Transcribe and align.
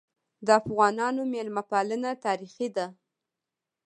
د 0.45 0.47
افغانانو 0.61 1.21
مېلمه 1.33 1.63
پالنه 1.71 2.11
تاریخي 2.25 2.67
ده. 2.75 2.85